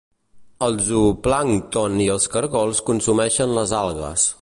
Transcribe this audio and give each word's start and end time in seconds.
El 0.67 0.77
zooplàncton 0.87 2.01
i 2.07 2.09
els 2.15 2.27
cargols 2.37 2.83
consumeixen 2.91 3.57
les 3.61 3.79
algues. 3.83 4.31